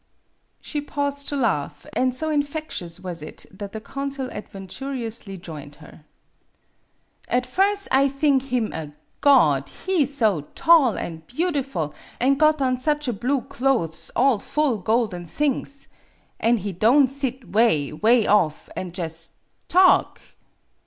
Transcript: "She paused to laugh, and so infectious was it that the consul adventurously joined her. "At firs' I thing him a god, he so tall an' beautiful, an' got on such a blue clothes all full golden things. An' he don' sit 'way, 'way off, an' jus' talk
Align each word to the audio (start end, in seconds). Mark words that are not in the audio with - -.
"She 0.59 0.81
paused 0.81 1.27
to 1.27 1.35
laugh, 1.35 1.85
and 1.93 2.15
so 2.15 2.31
infectious 2.31 2.99
was 2.99 3.21
it 3.21 3.45
that 3.51 3.71
the 3.71 3.79
consul 3.79 4.31
adventurously 4.31 5.37
joined 5.37 5.75
her. 5.75 6.05
"At 7.27 7.45
firs' 7.45 7.87
I 7.91 8.09
thing 8.09 8.39
him 8.39 8.73
a 8.73 8.93
god, 9.21 9.69
he 9.69 10.07
so 10.07 10.47
tall 10.55 10.97
an' 10.97 11.17
beautiful, 11.27 11.93
an' 12.19 12.33
got 12.37 12.63
on 12.63 12.79
such 12.79 13.07
a 13.07 13.13
blue 13.13 13.41
clothes 13.41 14.09
all 14.15 14.39
full 14.39 14.79
golden 14.79 15.27
things. 15.27 15.87
An' 16.39 16.57
he 16.57 16.71
don' 16.73 17.05
sit 17.05 17.51
'way, 17.53 17.93
'way 17.93 18.25
off, 18.25 18.69
an' 18.75 18.93
jus' 18.93 19.29
talk 19.67 20.19